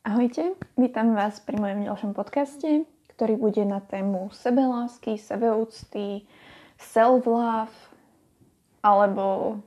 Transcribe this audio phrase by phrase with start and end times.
[0.00, 6.24] Ahojte, vítam vás pri mojom ďalšom podcaste, ktorý bude na tému sebelásky, sebeúcty,
[6.80, 7.68] self-love,
[8.80, 9.60] alebo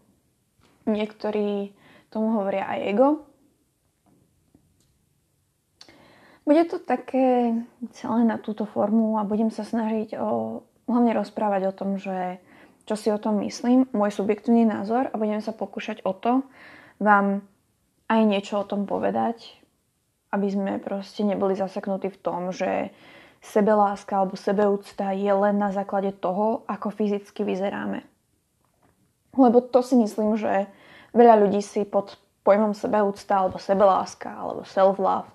[0.90, 1.78] niektorí
[2.10, 3.08] tomu hovoria aj ego.
[6.50, 7.54] Bude to také
[7.94, 12.42] celé na túto formu a budem sa snažiť o, hlavne rozprávať o tom, že
[12.90, 16.42] čo si o tom myslím, môj subjektívny názor a budem sa pokúšať o to
[16.98, 17.46] vám
[18.10, 19.62] aj niečo o tom povedať,
[20.34, 22.90] aby sme proste neboli zaseknutí v tom, že
[23.46, 28.02] sebeláska alebo sebeúcta je len na základe toho, ako fyzicky vyzeráme.
[29.38, 30.66] Lebo to si myslím, že
[31.14, 35.30] veľa ľudí si pod pojmom sebeúcta alebo sebeláska alebo self-love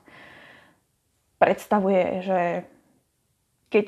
[1.38, 2.40] predstavuje, že
[3.70, 3.86] keď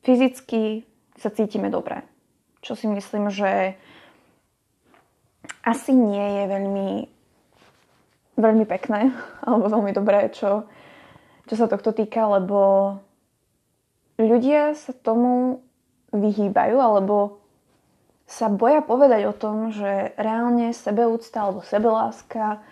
[0.00, 0.88] fyzicky
[1.20, 2.00] sa cítime dobre.
[2.64, 3.76] Čo si myslím, že
[5.64, 6.88] asi nie je veľmi
[8.40, 9.12] veľmi pekné,
[9.46, 10.66] alebo veľmi dobré, čo,
[11.46, 12.96] čo sa tohto týka, lebo
[14.20, 15.64] ľudia sa tomu
[16.10, 17.40] vyhýbajú, alebo
[18.30, 22.62] sa boja povedať o tom, že reálne sebeúcta alebo sebeláska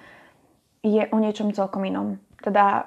[0.87, 2.23] je o niečom celkom inom.
[2.39, 2.87] Teda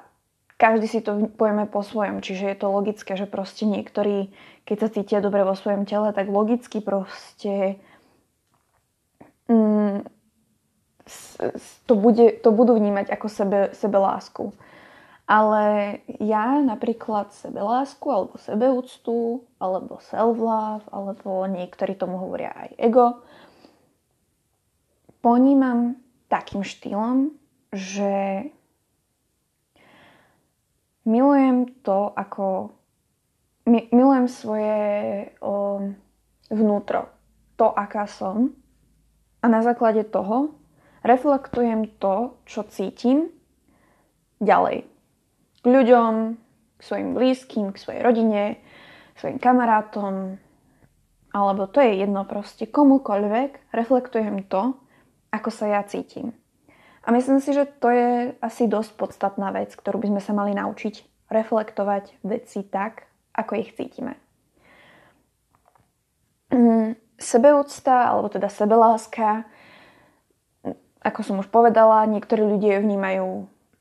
[0.56, 4.32] každý si to pojeme po svojom, čiže je to logické, že proste niektorí,
[4.64, 7.82] keď sa cítia dobre vo svojom tele, tak logicky proste
[9.52, 10.08] mm,
[11.90, 14.54] to, bude, to budú vnímať ako sebe, sebelásku.
[15.26, 23.24] Ale ja napríklad sebelásku alebo sebeúctu alebo self-love alebo niektorí tomu hovoria aj ego
[25.22, 27.30] ponímam takým štýlom,
[27.72, 28.50] že
[31.06, 32.74] milujem to, ako
[33.70, 34.82] milujem svoje
[35.40, 35.80] o,
[36.50, 37.08] vnútro,
[37.56, 38.52] to, aká som
[39.42, 40.58] a na základe toho
[41.02, 43.30] reflektujem to, čo cítim
[44.42, 44.86] ďalej.
[45.62, 46.14] K ľuďom,
[46.78, 48.58] k svojim blízkym, k svojej rodine,
[49.14, 50.42] k svojim kamarátom,
[51.32, 54.76] alebo to je jedno proste, komukoľvek reflektujem to,
[55.32, 56.36] ako sa ja cítim.
[57.02, 60.54] A myslím si, že to je asi dosť podstatná vec, ktorú by sme sa mali
[60.54, 64.20] naučiť reflektovať veci tak, ako ich cítime.
[66.52, 69.48] Mm, sebeúcta, alebo teda sebeláska
[71.02, 73.28] ako som už povedala, niektorí ľudia ju vnímajú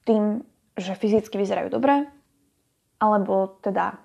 [0.08, 0.40] tým,
[0.80, 2.08] že fyzicky vyzerajú dobre,
[2.96, 4.00] alebo teda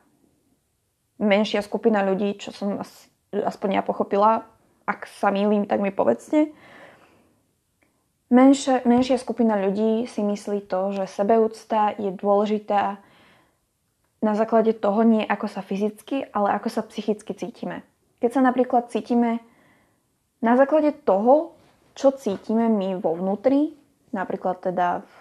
[1.19, 2.75] menšia skupina ľudí, čo som
[3.31, 4.43] aspoň ja pochopila,
[4.83, 6.51] ak sa mýlim, tak mi povedzte.
[8.29, 12.99] Menšia, menšia skupina ľudí si myslí to, že sebeúcta je dôležitá
[14.19, 17.85] na základe toho nie ako sa fyzicky, ale ako sa psychicky cítime.
[18.19, 19.39] Keď sa napríklad cítime
[20.41, 21.54] na základe toho,
[21.95, 23.71] čo cítime my vo vnútri,
[24.11, 25.15] napríklad teda, v...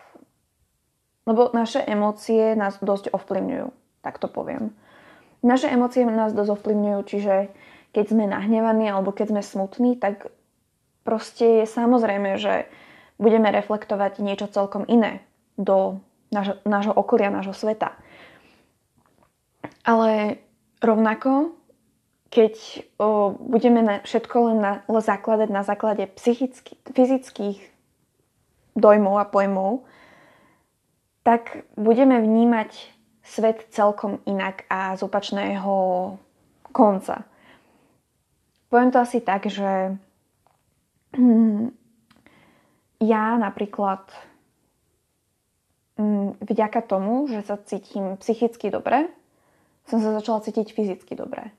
[1.31, 3.67] lebo naše emócie nás dosť ovplyvňujú,
[4.03, 4.75] tak to poviem.
[5.47, 7.35] Naše emócie nás dosť ovplyvňujú, čiže
[7.95, 10.35] keď sme nahnevaní alebo keď sme smutní, tak
[11.07, 12.67] proste je samozrejme, že
[13.23, 15.23] budeme reflektovať niečo celkom iné
[15.55, 16.03] do
[16.67, 17.95] nášho, okolia, nášho sveta.
[19.87, 20.43] Ale
[20.83, 21.55] rovnako
[22.35, 27.59] keď o, budeme na, všetko len na, zakladať na základe psychických, fyzických
[28.75, 29.87] dojmov a pojmov,
[31.23, 32.75] tak budeme vnímať
[33.23, 35.75] svet celkom inak a z opačného
[36.75, 37.23] konca.
[38.67, 39.95] Poviem to asi tak, že
[41.15, 41.71] hm,
[42.99, 44.11] ja napríklad
[46.03, 49.07] hm, vďaka tomu, že sa cítim psychicky dobre,
[49.87, 51.55] som sa začala cítiť fyzicky dobre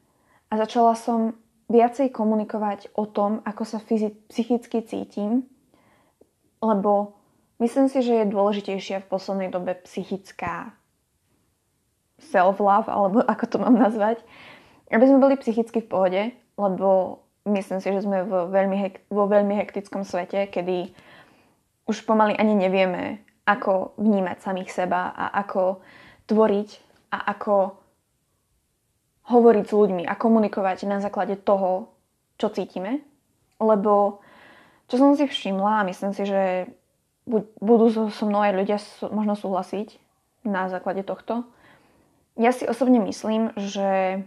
[0.50, 1.33] a začala som
[1.66, 5.50] viacej komunikovať o tom, ako sa fyzi- psychicky cítim,
[6.61, 7.17] lebo
[7.57, 10.78] myslím si, že je dôležitejšia v poslednej dobe psychická
[12.22, 14.22] self-love, alebo ako to mám nazvať,
[14.94, 16.22] aby sme boli psychicky v pohode,
[16.55, 17.19] lebo
[17.50, 20.94] myslím si, že sme vo veľmi, hek- vo veľmi hektickom svete, kedy
[21.85, 25.81] už pomaly ani nevieme, ako vnímať samých seba a ako
[26.25, 26.69] tvoriť
[27.14, 27.78] a ako
[29.25, 31.89] hovoriť s ľuďmi a komunikovať na základe toho,
[32.37, 33.01] čo cítime.
[33.57, 34.22] Lebo
[34.85, 36.69] čo som si všimla a myslím si, že
[37.57, 38.77] budú so mnou aj ľudia
[39.09, 39.97] možno súhlasiť
[40.45, 41.41] na základe tohto.
[42.37, 44.22] Ja si osobne myslím, že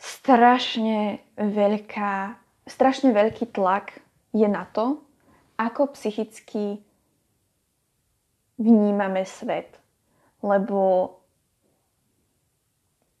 [0.00, 2.34] strašne veľká,
[2.66, 4.02] strašne veľký tlak
[4.34, 4.98] je na to,
[5.54, 6.82] ako psychicky
[8.58, 9.78] vnímame svet.
[10.42, 11.14] Lebo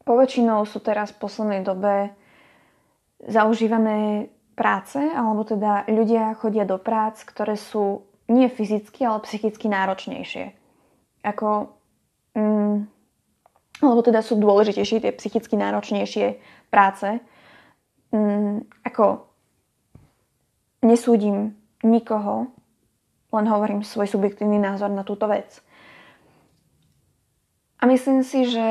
[0.04, 2.12] Poväčšinou sú teraz v poslednej dobe
[3.24, 10.52] zaužívané práce, alebo teda ľudia chodia do prác, ktoré sú nie fyzicky, ale psychicky náročnejšie.
[11.24, 11.72] Ako,
[12.36, 12.76] mm,
[13.80, 16.36] alebo teda sú dôležitejšie tie psychicky náročnejšie
[16.68, 17.20] práce.
[18.12, 19.24] Mm, ako
[20.84, 22.52] nesúdim nikoho,
[23.32, 25.64] len hovorím svoj subjektívny názor na túto vec.
[27.80, 28.68] A myslím si, že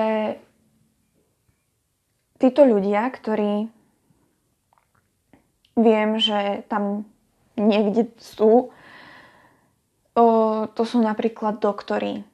[2.43, 3.71] títo ľudia, ktorí
[5.79, 7.07] viem, že tam
[7.55, 8.75] niekde sú,
[10.11, 10.25] o,
[10.67, 12.27] to sú napríklad doktory,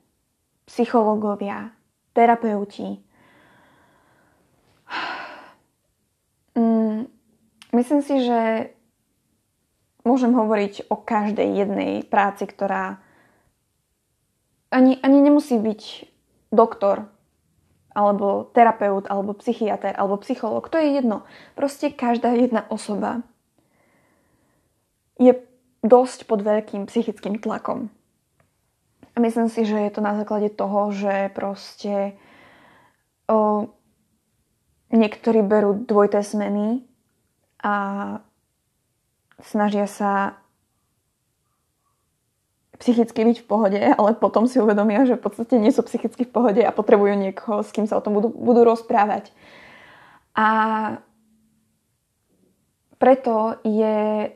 [0.66, 1.78] psychológovia,
[2.18, 2.98] terapeuti.
[6.58, 7.06] Mm,
[7.78, 8.74] myslím si, že
[10.02, 12.98] môžem hovoriť o každej jednej práci, ktorá
[14.74, 15.82] ani, ani nemusí byť
[16.50, 17.06] doktor,
[18.00, 20.72] alebo terapeut, alebo psychiatr, alebo psychológ.
[20.72, 21.28] To je jedno.
[21.60, 23.28] Proste každá jedna osoba
[25.20, 25.36] je
[25.84, 27.92] dosť pod veľkým psychickým tlakom.
[29.16, 32.16] A myslím si, že je to na základe toho, že proste
[33.28, 33.68] o,
[34.96, 36.88] niektorí berú dvojité zmeny
[37.60, 37.76] a
[39.44, 40.40] snažia sa
[42.80, 46.32] psychicky byť v pohode, ale potom si uvedomia, že v podstate nie sú psychicky v
[46.32, 49.36] pohode a potrebujú niekoho, s kým sa o tom budú, budú rozprávať.
[50.34, 50.48] A
[53.00, 54.32] preto je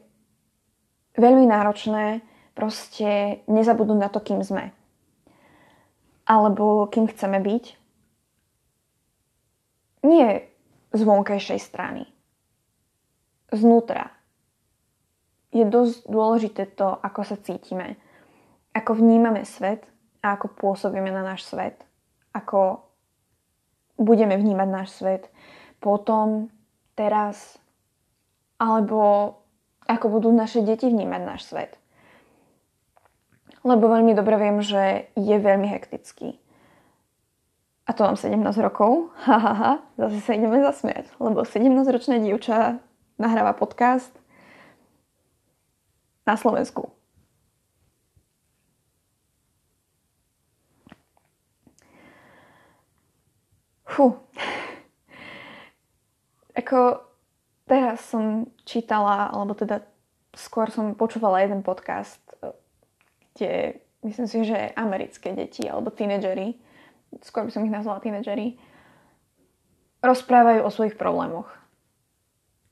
[1.16, 2.24] veľmi náročné
[2.56, 4.76] proste nezabudnúť na to, kým sme.
[6.24, 7.64] Alebo kým chceme byť.
[10.04, 10.48] Nie
[10.92, 12.04] z vonkajšej strany.
[13.52, 14.12] Znútra
[15.54, 17.96] je dosť dôležité to, ako sa cítime,
[18.74, 19.86] ako vnímame svet
[20.26, 21.86] a ako pôsobíme na náš svet,
[22.34, 22.82] ako
[23.98, 25.30] budeme vnímať náš svet
[25.78, 26.50] potom,
[26.96, 27.60] teraz,
[28.58, 29.36] alebo
[29.84, 31.76] ako budú naše deti vnímať náš svet.
[33.64, 36.40] Lebo veľmi dobre viem, že je veľmi hektický.
[37.84, 39.12] A to mám 17 rokov.
[39.28, 39.74] Ha, ha, ha.
[40.00, 41.12] Zase sa ideme zasmiať.
[41.20, 42.80] Lebo 17-ročná dievča
[43.20, 44.12] nahráva podcast
[46.24, 46.92] na Slovensku.
[53.94, 54.18] Fú.
[56.58, 57.06] Ako
[57.70, 59.86] teraz som čítala, alebo teda
[60.34, 62.22] skôr som počúvala jeden podcast,
[63.38, 66.58] kde myslím si, že americké deti alebo tínedžery,
[67.22, 68.58] skôr by som ich nazvala tínedžery,
[70.02, 71.54] rozprávajú o svojich problémoch.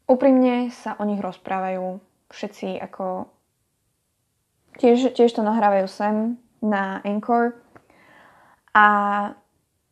[0.09, 2.01] Úprimne sa o nich rozprávajú
[2.33, 3.29] všetci ako
[4.79, 7.59] Tiež, tiež to nahrávajú sem na Anchor
[8.71, 8.88] a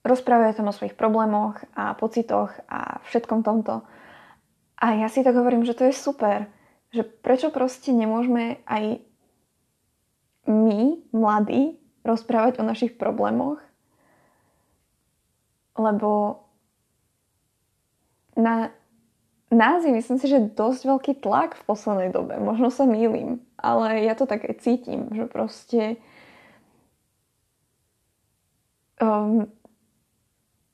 [0.04, 3.84] rozprávajú tam o svojich problémoch a pocitoch a všetkom tomto.
[4.80, 6.48] A ja si tak hovorím, že to je super.
[6.96, 9.04] Že prečo proste nemôžeme aj
[10.48, 13.60] my, mladí, rozprávať o našich problémoch?
[15.75, 16.44] Lebo
[18.40, 18.72] na
[19.51, 22.38] nás je myslím si, že dosť veľký tlak v poslednej dobe.
[22.40, 25.98] Možno sa mýlim, ale ja to tak aj cítim, že proste
[29.01, 29.50] um,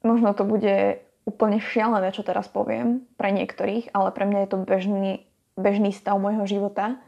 [0.06, 4.58] možno to bude úplne šialené, čo teraz poviem pre niektorých, ale pre mňa je to
[4.62, 5.12] bežný,
[5.58, 7.02] bežný stav môjho života,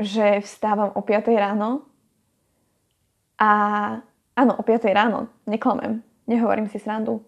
[0.00, 1.84] že vstávam o 5 ráno
[3.36, 3.50] a
[4.32, 7.20] áno, o 5 ráno, neklamem, nehovorím si srandu,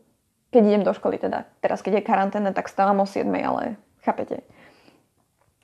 [0.48, 1.44] keď idem do školy teda.
[1.60, 4.40] Teraz, keď je karanténa, tak stávam o 7, ale chápete.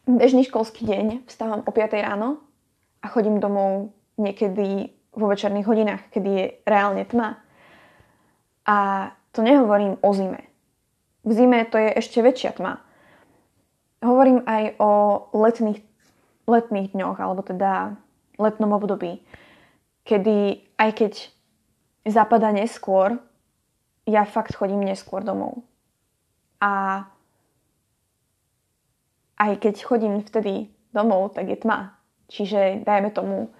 [0.07, 2.45] Bežný školský deň vstávam o 5 ráno
[3.03, 7.41] a chodím domov niekedy vo večerných hodinách, kedy je reálne tma.
[8.67, 10.43] A to nehovorím o zime.
[11.23, 12.83] V zime to je ešte väčšia tma.
[14.03, 14.91] Hovorím aj o
[15.35, 15.83] letných,
[16.47, 17.99] letných dňoch, alebo teda
[18.39, 19.23] letnom období,
[20.05, 21.13] kedy aj keď
[22.07, 23.19] zapada neskôr,
[24.07, 25.67] ja fakt chodím neskôr domov.
[26.63, 27.05] A
[29.37, 31.99] aj keď chodím vtedy domov, tak je tma.
[32.31, 33.51] Čiže dajme tomu,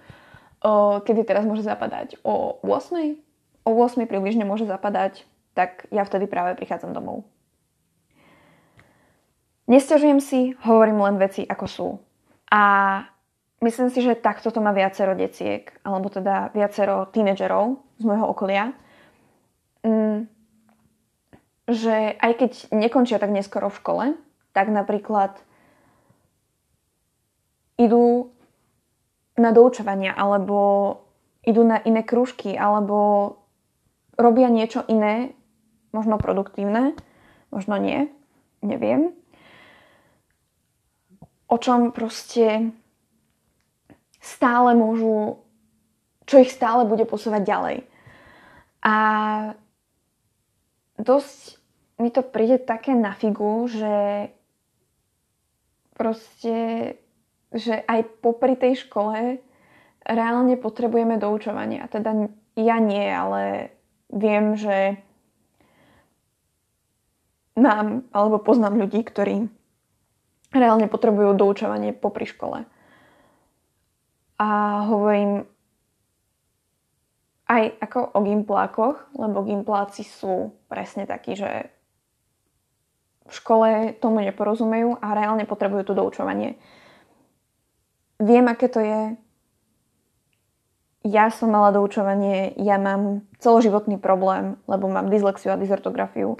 [0.63, 0.71] o,
[1.03, 3.26] kedy teraz môže zapadať o 8.
[3.67, 7.27] O 8 približne môže zapadať, tak ja vtedy práve prichádzam domov.
[9.67, 11.87] Nestiažujem si, hovorím len veci ako sú.
[12.47, 12.63] A
[13.59, 18.71] myslím si, že takto to má viacero deciek, alebo teda viacero tínedžerov z môjho okolia.
[19.83, 20.31] Mm,
[21.67, 24.05] že aj keď nekončia tak neskoro v škole,
[24.55, 25.35] tak napríklad
[27.75, 28.31] idú
[29.35, 30.57] na doučovania alebo
[31.43, 33.35] idú na iné krúžky alebo
[34.17, 35.37] robia niečo iné,
[35.93, 36.97] možno produktívne,
[37.53, 38.09] možno nie,
[38.65, 39.13] neviem.
[41.47, 42.75] O čom proste
[44.19, 45.39] stále môžu,
[46.27, 47.77] čo ich stále bude posúvať ďalej.
[48.83, 48.95] A
[50.99, 51.61] dosť
[52.03, 54.27] mi to príde také na figu, že
[55.95, 56.57] proste,
[57.49, 59.41] že aj popri tej škole
[60.03, 61.89] reálne potrebujeme doučovania.
[61.89, 62.13] Teda
[62.53, 63.71] ja nie, ale
[64.11, 65.01] viem, že
[67.57, 69.49] mám alebo poznám ľudí, ktorí
[70.53, 72.63] reálne potrebujú doučovanie popri škole.
[74.37, 74.47] A
[74.85, 75.49] hovorím
[77.47, 81.71] aj ako o gimplákoch, lebo gimpláci sú presne takí, že
[83.27, 86.55] v škole tomu neporozumejú a reálne potrebujú to doučovanie.
[88.23, 89.19] Viem, aké to je.
[91.07, 96.35] Ja som mala doučovanie, ja mám celoživotný problém, lebo mám dyslexiu a dysartografiu.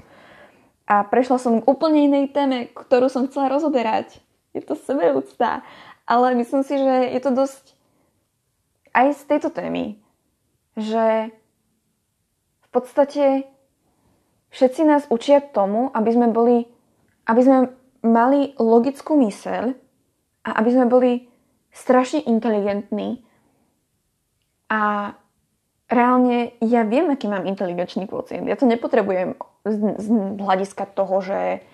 [0.84, 4.20] A prešla som k úplne inej téme, ktorú som chcela rozoberať.
[4.52, 5.64] Je to sebeúcta.
[6.04, 7.64] Ale myslím si, že je to dosť
[8.92, 10.00] aj z tejto témy,
[10.76, 11.32] že
[12.64, 13.48] v podstate
[14.52, 16.68] všetci nás učia tomu, aby sme boli
[17.28, 17.58] aby sme
[18.00, 19.76] mali logickú myseľ
[20.48, 21.12] a aby sme boli
[21.68, 23.20] strašne inteligentní
[24.68, 25.12] a
[25.88, 28.44] reálne ja viem, aký mám inteligenčný kvocient.
[28.44, 30.06] Ja to nepotrebujem z, z
[30.38, 31.64] hľadiska toho, že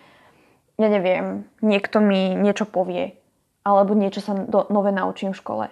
[0.75, 3.19] ja neviem, niekto mi niečo povie
[3.65, 5.67] alebo niečo sa do, nové naučím v škole.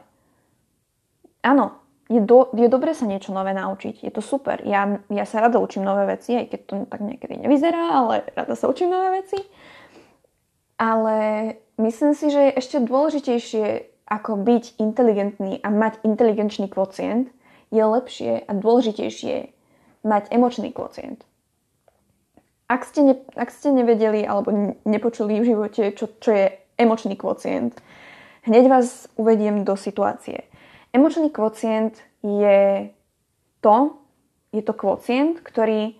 [1.44, 1.76] Áno,
[2.08, 4.00] je, do, je dobré sa niečo nové naučiť.
[4.00, 4.64] Je to super.
[4.64, 8.56] Ja, ja sa rada učím nové veci, aj keď to tak niekedy nevyzerá, ale rada
[8.56, 9.38] sa učím nové veci.
[10.80, 11.16] Ale
[11.78, 17.32] myslím si, že je ešte dôležitejšie ako byť inteligentný a mať inteligenčný kvocient,
[17.72, 19.48] je lepšie a dôležitejšie
[20.04, 21.24] mať emočný kvocient.
[22.68, 27.80] Ak ste, ne, ak ste nevedeli alebo nepočuli v živote, čo, čo je emočný kvocient,
[28.44, 30.44] hneď vás uvediem do situácie.
[30.92, 32.92] Emočný kvocient je
[33.64, 33.76] to,
[34.52, 35.96] je to kvocient, ktorý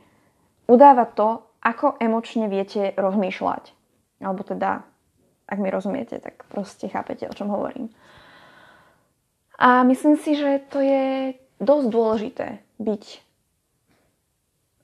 [0.69, 3.73] udáva to, ako emočne viete rozmýšľať.
[4.21, 4.85] Alebo teda,
[5.49, 7.91] ak mi rozumiete, tak proste chápete, o čom hovorím.
[9.59, 12.47] A myslím si, že to je dosť dôležité
[12.83, 13.05] byť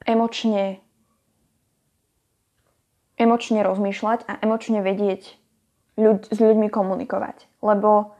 [0.07, 0.79] emočne
[3.19, 5.35] emočne rozmýšľať a emočne vedieť
[5.99, 7.50] ľuď, s ľuďmi komunikovať.
[7.67, 8.15] Lebo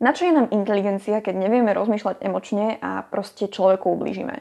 [0.00, 4.40] na čo je nám inteligencia, keď nevieme rozmýšľať emočne a proste človeku ublížime?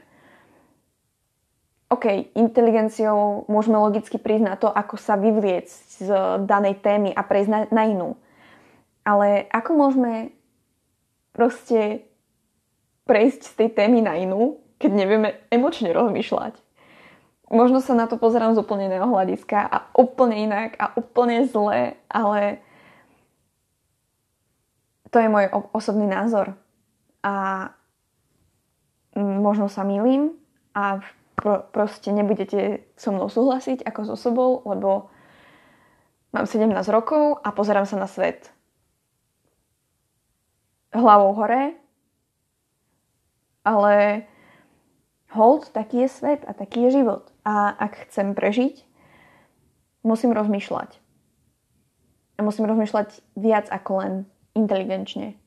[1.90, 2.06] OK,
[2.38, 5.66] inteligenciou môžeme logicky prísť na to, ako sa vyvliec
[5.98, 6.14] z
[6.46, 8.14] danej témy a prejsť na, na inú.
[9.02, 10.30] Ale ako môžeme
[11.34, 12.06] proste
[13.10, 16.62] prejsť z tej témy na inú, keď nevieme emočne rozmýšľať?
[17.50, 21.98] Možno sa na to pozerám z úplne iného hľadiska a úplne inak a úplne zle,
[22.06, 22.62] ale
[25.10, 26.54] to je môj osobný názor.
[27.26, 27.66] A
[29.18, 30.38] možno sa milím
[30.78, 31.02] a
[31.40, 35.08] pro, proste nebudete so mnou súhlasiť ako so sobou, lebo
[36.36, 38.52] mám 17 rokov a pozerám sa na svet
[40.92, 41.78] hlavou hore,
[43.64, 44.26] ale
[45.32, 47.30] hold, taký je svet a taký je život.
[47.46, 48.84] A ak chcem prežiť,
[50.02, 50.98] musím rozmýšľať.
[52.38, 54.14] A musím rozmýšľať viac ako len
[54.58, 55.38] inteligenčne.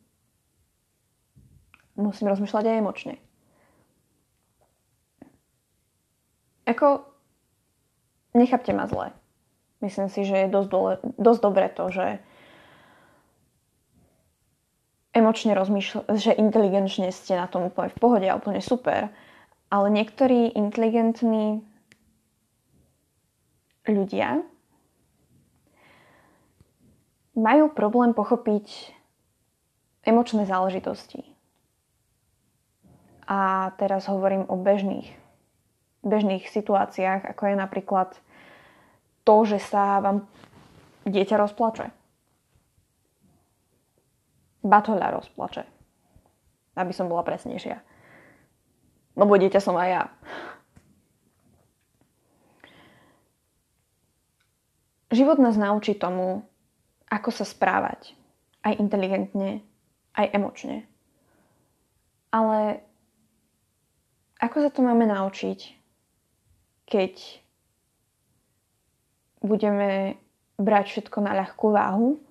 [1.99, 3.15] Musím rozmýšľať aj emočne.
[6.73, 7.05] Ako,
[8.33, 9.13] nechápte ma zle.
[9.85, 12.07] Myslím si, že je dosť, dole, dosť dobré to, že
[15.13, 19.13] emočne rozmýšľa, že inteligenčne ste na tom úplne v pohode a úplne super,
[19.69, 21.61] ale niektorí inteligentní
[23.85, 24.41] ľudia
[27.37, 28.97] majú problém pochopiť
[30.09, 31.21] emočné záležitosti.
[33.29, 35.22] A teraz hovorím o bežných
[36.03, 38.11] bežných situáciách, ako je napríklad
[39.23, 40.27] to, že sa vám
[41.07, 41.95] dieťa rozplače.
[44.63, 45.65] Batoľa rozplače.
[46.79, 47.83] Aby som bola presnejšia.
[49.19, 50.05] Lebo dieťa som aj ja.
[55.13, 56.47] Život nás naučí tomu,
[57.13, 58.17] ako sa správať.
[58.65, 59.61] Aj inteligentne,
[60.17, 60.89] aj emočne.
[62.33, 62.81] Ale
[64.41, 65.82] ako sa to máme naučiť?
[66.87, 67.43] keď
[69.43, 70.17] budeme
[70.57, 72.23] brať všetko na ľahkú váhu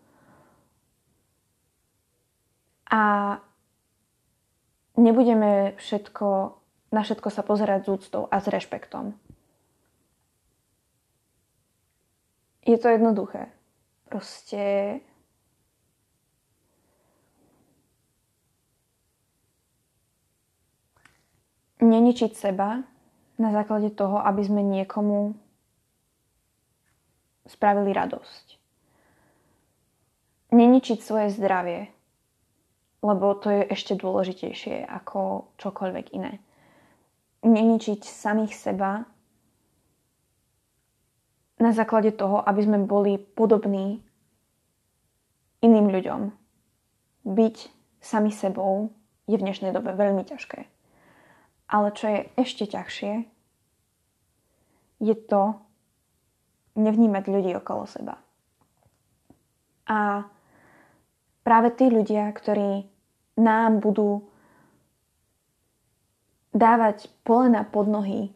[2.88, 3.04] a
[4.96, 6.28] nebudeme všetko,
[6.92, 9.16] na všetko sa pozerať s úctou a s rešpektom.
[12.62, 13.50] Je to jednoduché.
[14.06, 15.00] Proste
[21.82, 22.86] neničiť seba
[23.42, 25.34] na základe toho, aby sme niekomu
[27.50, 28.46] spravili radosť.
[30.54, 31.90] Neničiť svoje zdravie,
[33.02, 36.38] lebo to je ešte dôležitejšie ako čokoľvek iné.
[37.42, 39.10] Neničiť samých seba
[41.58, 44.06] na základe toho, aby sme boli podobní
[45.66, 46.22] iným ľuďom.
[47.26, 47.58] Byť
[48.02, 48.94] sami sebou
[49.30, 50.81] je v dnešnej dobe veľmi ťažké.
[51.72, 53.14] Ale čo je ešte ťažšie,
[55.00, 55.56] je to
[56.76, 58.20] nevnímať ľudí okolo seba.
[59.88, 60.28] A
[61.48, 62.86] práve tí ľudia, ktorí
[63.40, 64.28] nám budú
[66.52, 68.36] dávať polena pod nohy,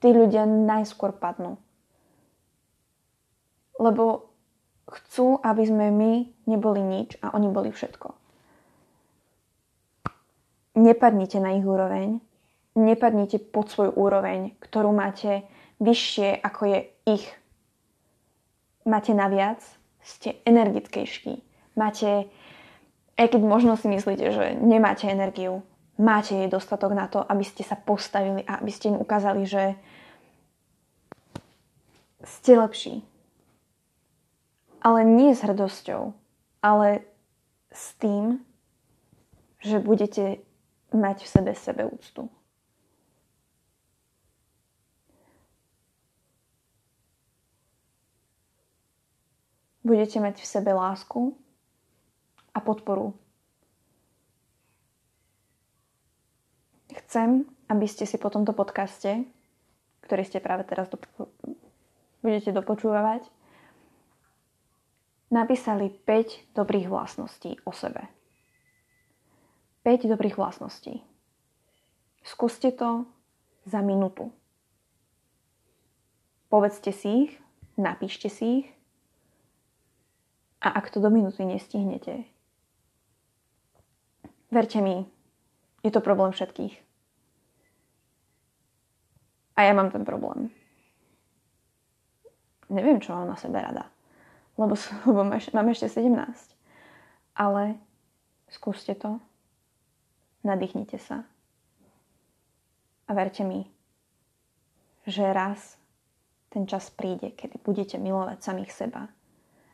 [0.00, 1.60] tí ľudia najskôr padnú.
[3.76, 4.32] Lebo
[4.88, 6.12] chcú, aby sme my
[6.48, 8.19] neboli nič a oni boli všetko
[10.80, 12.24] nepadnite na ich úroveň,
[12.72, 15.44] nepadnite pod svoju úroveň, ktorú máte
[15.82, 17.26] vyššie, ako je ich.
[18.88, 19.60] Máte naviac,
[20.00, 21.44] ste energickejší.
[21.76, 22.32] Máte,
[23.20, 25.60] aj keď možno si myslíte, že nemáte energiu,
[26.00, 29.76] máte jej dostatok na to, aby ste sa postavili a aby ste im ukázali, že
[32.24, 33.04] ste lepší.
[34.80, 36.16] Ale nie s hrdosťou,
[36.64, 37.04] ale
[37.68, 38.40] s tým,
[39.60, 40.40] že budete
[40.90, 42.26] mať v sebe sebeúctu.
[49.80, 51.34] Budete mať v sebe lásku
[52.52, 53.16] a podporu.
[56.90, 59.24] Chcem, aby ste si po tomto podcaste,
[60.04, 61.32] ktorý ste práve teraz dopo-
[62.22, 63.24] budete dopočúvať,
[65.32, 68.19] napísali 5 dobrých vlastností o sebe.
[69.82, 71.00] 5 dobrých vlastností.
[72.20, 73.08] Skúste to
[73.64, 74.28] za minútu.
[76.52, 77.32] Povedzte si ich,
[77.80, 78.68] napíšte si ich
[80.60, 82.28] a ak to do minúty nestihnete,
[84.52, 85.08] verte mi,
[85.80, 86.76] je to problém všetkých.
[89.56, 90.52] A ja mám ten problém.
[92.68, 93.88] Neviem, čo mám na sebe rada.
[94.60, 94.76] Lebo,
[95.08, 96.12] lebo mám ešte 17.
[97.32, 97.80] Ale
[98.52, 99.16] skúste to
[100.44, 101.24] nadýchnite sa.
[103.06, 103.66] A verte mi,
[105.06, 105.80] že raz
[106.50, 109.10] ten čas príde, kedy budete milovať samých seba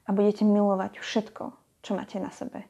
[0.06, 1.44] a budete milovať všetko,
[1.82, 2.64] čo máte na sebe.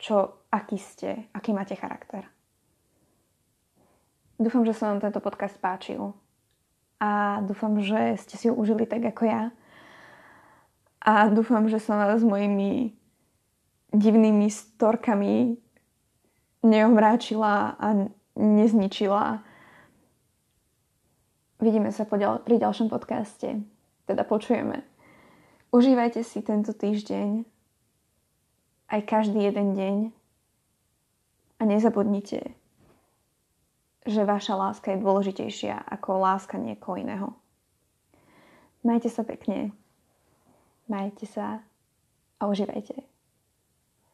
[0.00, 2.24] Čo, aký ste, aký máte charakter.
[4.40, 6.16] Dúfam, že sa vám tento podcast páčil
[6.96, 9.42] a dúfam, že ste si ho užili tak ako ja.
[11.04, 12.96] A dúfam, že som vás s mojimi
[13.90, 15.58] divnými storkami
[16.62, 17.88] neomráčila a
[18.36, 19.42] nezničila.
[21.60, 23.60] Vidíme sa ďal- pri ďalšom podcaste.
[24.08, 24.82] Teda počujeme.
[25.70, 27.46] Užívajte si tento týždeň
[28.90, 29.96] aj každý jeden deň
[31.60, 32.56] a nezabudnite,
[34.02, 37.28] že vaša láska je dôležitejšia ako láska niekoho iného.
[38.82, 39.76] Majte sa pekne,
[40.88, 41.60] majte sa
[42.40, 43.09] a užívajte.